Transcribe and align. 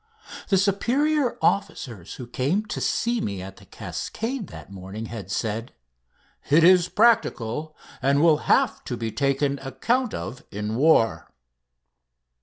The 0.49 0.57
superior 0.57 1.37
officers 1.43 2.15
who 2.15 2.25
came 2.25 2.65
to 2.65 3.21
me 3.21 3.39
at 3.39 3.57
"The 3.57 3.67
Cascade" 3.67 4.47
that 4.47 4.71
morning 4.71 5.05
had 5.05 5.29
said: 5.29 5.73
"It 6.49 6.63
is 6.63 6.89
practical, 6.89 7.77
and 8.01 8.19
will 8.23 8.37
have 8.49 8.83
to 8.85 8.97
be 8.97 9.11
taken 9.11 9.59
account 9.59 10.15
of 10.15 10.43
in 10.49 10.75
war." 10.75 11.31